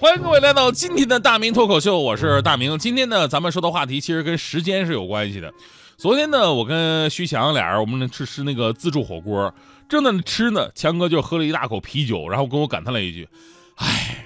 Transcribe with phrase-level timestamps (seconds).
[0.00, 2.78] 欢迎各位来到今天的大明脱口秀，我是大明。
[2.78, 5.52] 今天呢，咱们说的话题其实跟时间是有关系的。
[5.98, 9.54] 昨天呢，我跟徐强俩人，我们吃吃那个自助火锅，
[9.90, 13.28] 正在那吃呢，强哥就喝了一大口啤酒，然后跟我感叹了一句
[13.76, 14.24] ：“哎，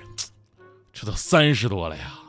[0.93, 2.21] 这都三十多了呀。”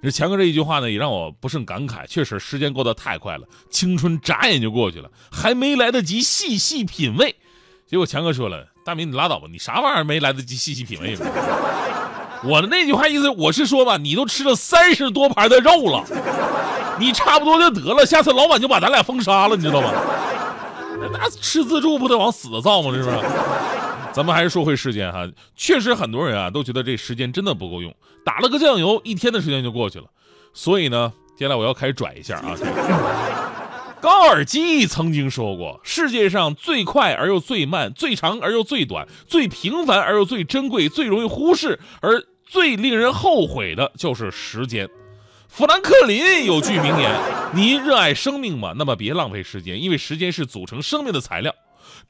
[0.00, 2.06] 这强哥这一句话呢，也让我不胜感慨。
[2.06, 7.34] 确实，时间过得太快了，青春眨眼就过去了，还没来得及细细品味。
[7.88, 11.26] 结果强哥说了：“大明，你拉倒吧，你啥玩意儿没来得及细细品味呢？”
[12.44, 16.04] 我的那句话意思，我是说吧，你都吃了三十多盘的肉了，
[16.98, 19.92] 你差不多就得了，下次老板就把咱俩封杀了，你知道吗？
[21.12, 22.92] 那吃自助不得往死的造吗？
[22.92, 23.18] 是不是。
[24.12, 30.06] 咱们还是说回时间哈，确实很多人啊都觉得这时间真的不够用，打了个酱油，一天的时间就过去了。
[30.52, 32.56] 所以呢，接下来我要开始拽一下啊。
[34.00, 44.88] 高尔基曾经说过：“世界上最快而又最慢，最长而又最短，最平凡而又最珍贵，最容易忽视而最令人后悔的，就是时间。”
[45.48, 47.10] 富兰克林有句名言
[47.54, 48.74] ：“你热爱生命吗？
[48.76, 51.54] 那么别浪费时间，因为时间是组成生命的材料。”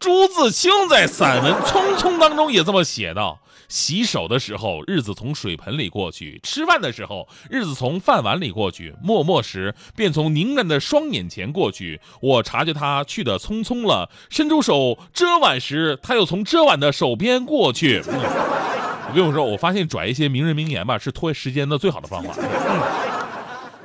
[0.00, 3.41] 朱自清在散文《匆匆》当中也这么写道。
[3.69, 12.00] 洗手的时候，日子从水盆里过去；吃饭的时候，日子从饭碗里过去；默默时，便从凝然的双眼前过去。
[12.20, 18.02] 我察觉他去的匆匆了，伸出手遮挽时，他又从遮挽的手边过去。
[19.09, 22.34] 我跟你说，我发现拽一些名人名言吧，是拖时间的最好的方法。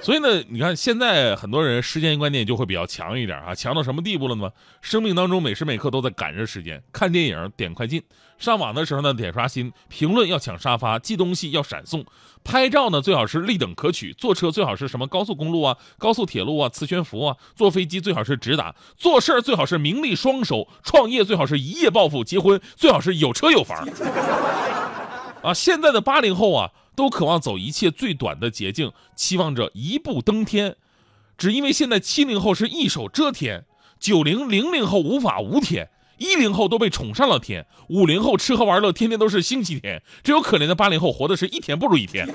[0.02, 4.52] 所以呢，你看现在很多人时间观念就会比较强一点啊，强到什么地步了呢？
[4.82, 8.04] 生命当中每时每刻都在赶着时间，看电影点快进，
[8.38, 12.04] 上网的时候呢点刷新，评论要抢沙发，寄东西要闪送，
[12.44, 23.88] 拍照呢最好是立等可取，坐车最好是什么高速公路啊、高速铁路啊、磁悬浮啊，坐飞机最好是直达，做事儿最好是名利双收，创业最好是一夜暴富，结婚最好是有车有房。
[25.44, 26.72] 啊，现在的八零后啊。
[26.96, 30.76] 都渴望走一切最短的捷径，期望着一步登天，
[31.40, 33.66] 只因为现在七零后是一手遮天，
[34.00, 35.90] 九零零零后无法无天，
[36.20, 42.32] 一零后都被宠上了天，五零后吃喝玩乐天天都是星期天，只有可怜的八零后活的是一天不如一天。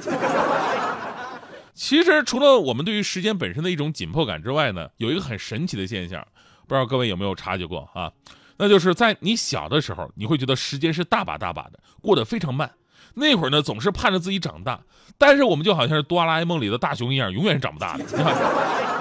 [1.73, 6.27] 其实除了我们对于时间本身的一种紧迫感之外呢，有一个很神奇的现象，
[6.67, 8.11] 不知道各位有没有察觉过啊？
[8.57, 12.69] 那就是在你小的时候，你会觉得时间是大把大把的，过得非常慢。
[13.19, 14.81] 那会儿呢，总是盼着自己长大，
[15.19, 18.05] 但是我们就好像是哆啦 A 梦里的大雄一样，永远是长不大的。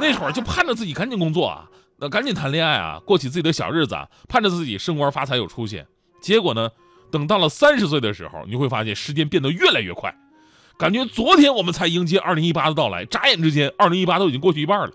[0.02, 5.84] 那会儿就盼着自己赶紧工作啊，那赶紧谈恋爱啊，过起自己的小日子，啊，盼着自己升官发财有出息。
[6.22, 6.70] 结果呢，
[7.12, 10.14] 等到了三十岁的时候，你会发现时间变得越来越快，
[10.78, 14.92] 感觉昨天我们才迎接二零一八的到来，眨眼之间，二零一八都已经过去一半了。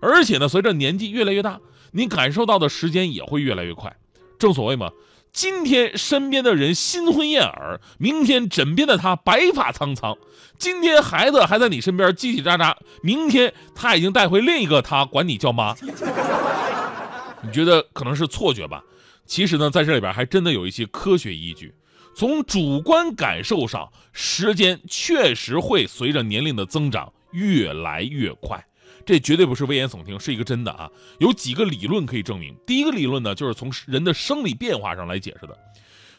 [0.00, 1.58] 而且呢，随着年纪越来越大，
[1.92, 3.94] 你感受到的时间也会越来越快。
[4.38, 4.90] 正所谓嘛。
[5.32, 10.14] 今天身边的人新婚燕尔，明天枕边的他白发苍苍；
[10.58, 15.74] 今天孩子还在你身边叽叽喳喳，明天他已经带回另一个他管你叫妈。
[17.42, 18.82] 你觉得可能是错觉吧？
[19.24, 21.74] 其实呢，在这里边还真的有一些科学依据。
[22.14, 28.62] 从主观感受上，时间确实会随着年龄的增长越来越快。
[29.10, 30.88] 这绝对不是危言耸听，是一个真的啊！
[31.18, 32.56] 有几个理论可以证明。
[32.64, 35.58] 第一个理论呢，就是从人的生理变化上来解释的。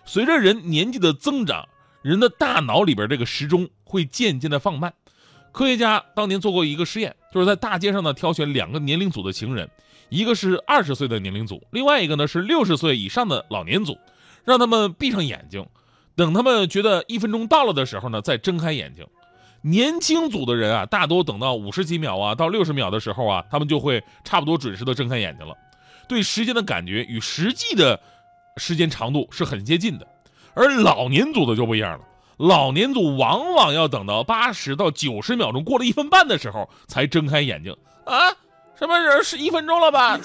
[0.03, 1.69] 随着人年纪的增长，
[2.01, 4.93] 人的大脑里边这个时钟会渐渐的放慢。
[5.53, 9.69] 科学家当年做过一个实验，就是在大街上呢挑选两个年龄组的情人，
[10.09, 13.97] 一个是二十岁的年龄组，另外一个呢是六十岁以上的老年组，
[14.43, 15.65] 让他们闭上眼睛，
[16.17, 19.07] 等他们觉得一分钟到了的时候呢，再睁开眼睛。
[19.61, 25.55] 年轻组的人啊，大多等到五十几秒啊，到六十秒的时候啊，他们就会差不多准时的睁开眼睛了。
[26.07, 27.99] 对时间的感觉与实际的
[28.57, 30.07] 时间长度是很接近的。
[30.53, 32.05] 而老年组的就不一样了，
[32.37, 37.73] 老年组往往要等到八十到九十秒钟过了一分半的时候才睁开眼睛
[38.05, 38.35] 啊，
[38.77, 40.19] 什么人是一分钟了吧？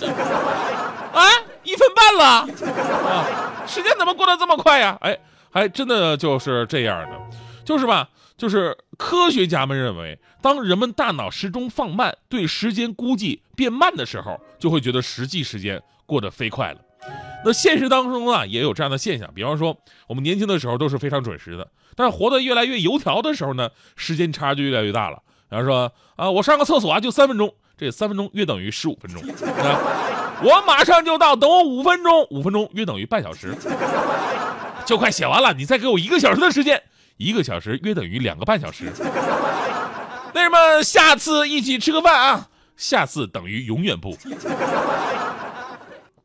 [1.13, 1.23] 啊，
[1.63, 4.97] 一分半了啊，时间怎么过得这么快呀？
[5.03, 5.19] 哎，
[5.51, 7.21] 还真的就是这样的，
[7.65, 8.09] 就是吧。
[8.37, 16.81] 就是科学家们认为，当人们大脑时钟放慢，对时间估计变慢的时候，就会觉得实际时间过得飞快了。
[17.45, 19.77] 那现实当中啊，也有这样的现象，比方说，
[20.09, 25.23] 我们年轻的时候都是非常准时的，但是活得越来越油条的时候呢，时间差就越来越大了。
[25.49, 29.23] 比方说啊，我上个厕所啊，就三分钟，这三分钟约等于十五分钟。
[29.23, 33.55] 啊，我马上就到，等我五分钟，五分钟约等于半小时，
[34.85, 36.83] 就快写完了，你再给我一个小时的时间，
[37.17, 38.93] 一个小时约等于两个半小时。
[40.35, 44.17] 那什么，下次一起吃个饭啊，下次等于永远不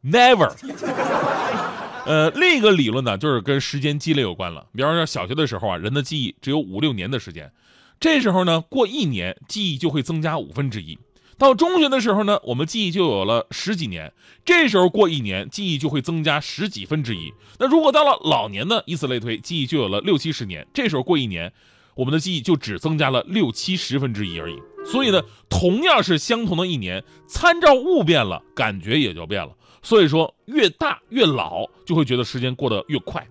[0.03, 0.51] ，never。
[2.03, 4.65] 呃，另一个理论呢，就是跟时间积累有关了。
[4.75, 7.51] 比方说，小学的时候啊，人的记忆只有五六年的时间。
[7.99, 10.97] 这时候呢，过一年记忆就会增加五分之一。
[11.41, 14.13] 到中学的时候呢，我们记忆就有了十几年，
[14.45, 17.33] 这时候过一年记忆就会增加十几分之一。
[17.57, 21.51] 那如果到了老年呢，以此类推，记忆就有了六七十年，这时候过一年，
[21.95, 24.61] 我们的记忆就只增加了六七十分之一而已。
[24.85, 29.51] 所以呢，同样是相同的一年，参照物变了，感觉也就变了。
[29.81, 33.27] 所以说，越大越老，就会觉得时间过得越快。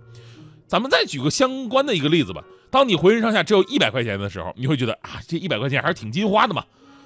[0.66, 2.42] 咱们再举个相关的一个例子吧。
[2.72, 6.64] 当你浑身上下只有一百块钱的时候，你会觉得啊，这一百块钱还是挺金花的嘛。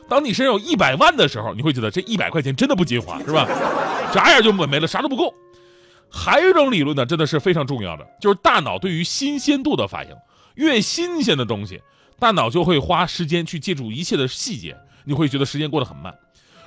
[0.09, 3.49] 当你身上有一百万的时候，你会觉得这一百块钱真的不金花，是吧？
[4.13, 5.35] 眨眼就没没了，啥都不够。
[6.11, 10.15] 还有一种理论呢，真的是非常重要的，就是大脑对于新鲜度的反应。
[10.55, 11.83] 越新鲜的东西，
[12.19, 16.15] 大脑就会花时间去记住一切的细节，你会觉得时间过得很慢。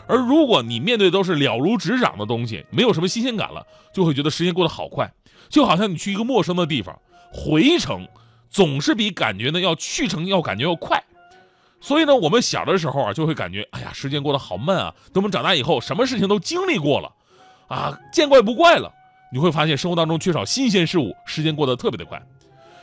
[0.07, 5.10] 而如果你面对都是了如指掌的东西，没有什么新鲜感了，就会觉得时间过得好快。
[5.48, 7.00] 就好像你去一个陌生的地方，
[7.31, 8.07] 回程。
[8.50, 11.04] 总是比感觉呢要去程要感觉要快，
[11.79, 14.95] 所以呢，我们小的时候啊就会感觉，哎呀，时间过得好慢啊。
[15.13, 17.13] 等我们长大以后，什么事情都经历过了，
[17.68, 18.91] 啊，见怪不怪了。
[19.31, 22.21] 你会发现生活当中缺少新鲜事物，时间过得特别的快。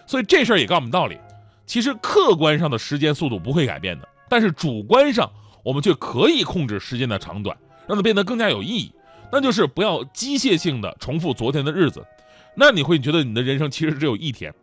[0.06, 1.18] 所以这事儿也告诉我们道理，
[1.66, 5.30] 其实客观上的时间速度不会改变的，但是主观上
[5.64, 7.56] 我们却可以控制时间的长短，
[7.88, 8.92] 让它变得更加有意义。
[9.32, 12.06] 那就是不要机械性的重复昨天的日子，
[12.54, 14.54] 那你会觉得你的人生其实只有一天。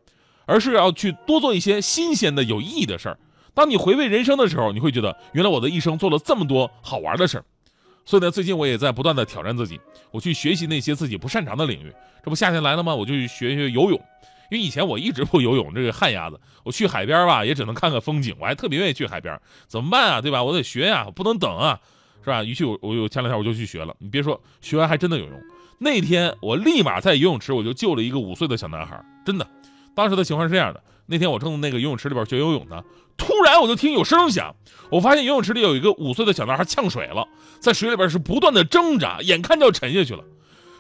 [0.47, 3.17] 而是要去多做一些新鲜的、有意义的事儿。
[3.53, 7.45] 当你回味人生的时候，你会觉得原来我的一生做了这么多好玩的事儿。
[8.05, 11.93] 所以呢，最近我也在不断的挑战自己，我去学习那些自己不擅长的领域。
[12.23, 12.95] 这不夏天来了吗？
[12.95, 13.99] 我就去学学游泳，
[14.49, 16.39] 因为以前我一直不游泳，这个旱鸭子。
[16.63, 18.35] 我去海边吧，也只能看看风景。
[18.39, 20.21] 我还特别愿意去海边，怎么办啊？
[20.21, 20.43] 对吧？
[20.43, 21.79] 我得学呀，不能等啊，
[22.23, 22.43] 是吧？
[22.43, 23.95] 于是我我有前两天我就去学了。
[23.99, 25.41] 你别说，学完还真的有用。
[25.77, 29.47] 那天我立马在游泳池我就救了一个五岁的小男孩，真的。
[29.95, 32.81] 当时的情况是这样的：那天我正在那个游泳池里边学游泳呢，
[33.17, 34.55] 突然我就听有声响，
[34.89, 37.27] 我发现游泳池里有一个五岁的小男孩呛水了，
[37.59, 40.23] 在水里边是不断的挣扎，眼看就要沉下去了。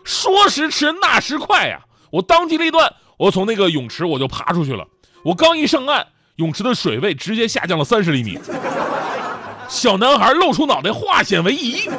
[0.03, 1.81] 说时迟，那时快呀！
[2.11, 4.87] 我当机立断，我从那个泳池我就爬出去了。
[5.23, 6.07] 我刚一上岸，
[6.37, 8.39] 泳池的水位直接下降了三十厘米，
[9.67, 11.89] 小男孩露出脑袋，化险为夷。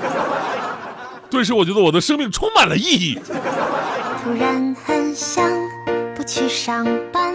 [1.31, 3.19] 顿时，我觉得我的生命充满了意义。
[4.23, 5.51] 突然很想。
[6.15, 7.35] 不去上班，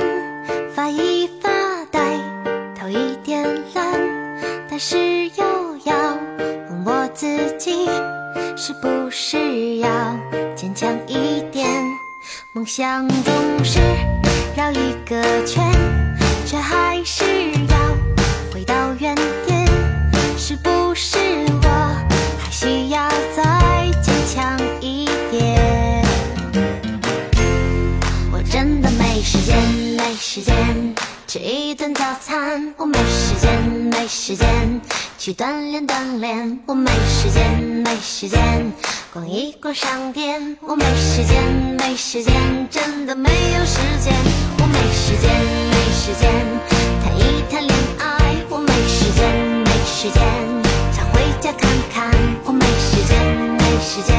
[0.78, 1.50] 发一发
[1.90, 2.20] 呆，
[2.80, 3.44] 头一点
[3.74, 4.00] 懒，
[4.70, 5.44] 但是又
[5.86, 6.16] 要
[6.70, 7.26] 问我自
[7.58, 7.88] 己，
[8.56, 9.90] 是不是要
[10.56, 11.68] 坚强一点？
[12.52, 13.34] 梦想总
[13.64, 13.80] 是
[35.28, 38.72] 去锻炼锻炼，我没时间没时间
[39.12, 41.44] 逛一逛商店，我没时间
[41.78, 42.34] 没时间
[42.72, 44.14] 真的没有时间，
[44.58, 45.30] 我没时间
[45.70, 46.32] 没时间
[47.04, 49.30] 谈一谈恋爱，我没时间
[49.66, 50.24] 没时间
[50.94, 52.10] 想回家看看，
[52.46, 53.20] 我没时间
[53.60, 54.16] 没时间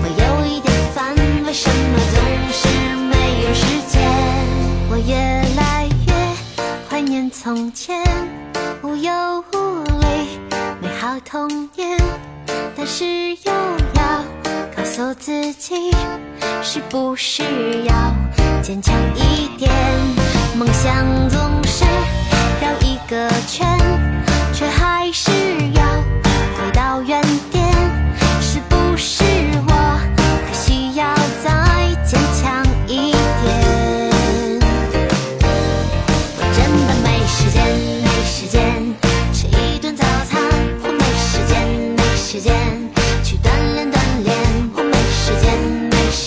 [0.00, 1.16] 会有一点烦，
[1.46, 2.16] 为什么总
[2.52, 2.68] 是
[3.10, 4.00] 没有时间？
[4.88, 5.16] 我越
[5.56, 6.14] 来越
[6.88, 8.00] 怀念从前
[8.84, 9.57] 无忧无
[11.30, 11.98] 童年，
[12.74, 13.52] 但是又
[13.92, 14.24] 要
[14.74, 15.90] 告诉自己，
[16.62, 17.42] 是不是
[17.84, 17.92] 要
[18.62, 19.70] 坚强一点？
[20.56, 21.84] 梦想总是
[22.62, 23.78] 绕一个圈，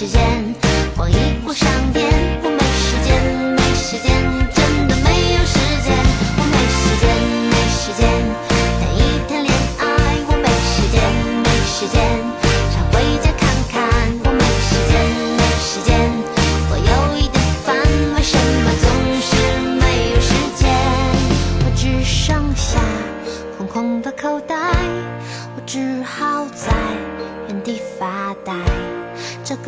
[0.01, 0.30] 时间，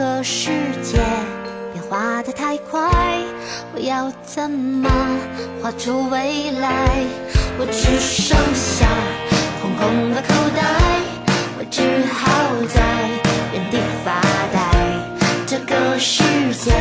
[0.03, 0.49] 个世
[0.81, 0.97] 界
[1.71, 2.91] 变化的太快，
[3.73, 4.89] 我要怎么
[5.61, 7.05] 画出未来？
[7.57, 8.85] 我只剩下
[9.61, 10.61] 空空的口袋，
[11.57, 12.21] 我只好
[12.67, 12.81] 在
[13.53, 14.19] 原地发
[14.51, 14.59] 呆。
[15.47, 16.21] 这个世
[16.53, 16.73] 界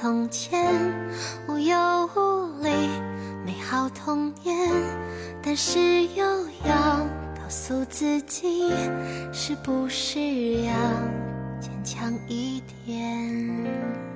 [0.00, 0.64] 从前
[1.48, 1.76] 无忧
[2.14, 2.70] 无虑
[3.44, 4.70] 美好童年，
[5.42, 6.24] 但是又
[6.64, 6.98] 要
[7.34, 8.72] 告诉自己，
[9.32, 10.20] 是不是
[10.62, 10.72] 要
[11.60, 14.07] 坚强一点？